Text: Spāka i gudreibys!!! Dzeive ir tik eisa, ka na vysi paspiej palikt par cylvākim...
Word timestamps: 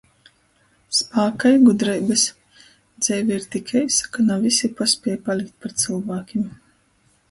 Spāka 0.99 1.51
i 1.57 1.59
gudreibys!!! 1.65 2.25
Dzeive 3.05 3.39
ir 3.39 3.47
tik 3.57 3.77
eisa, 3.83 4.11
ka 4.17 4.29
na 4.29 4.43
vysi 4.49 4.75
paspiej 4.83 5.25
palikt 5.31 5.59
par 5.65 5.81
cylvākim... 5.87 6.55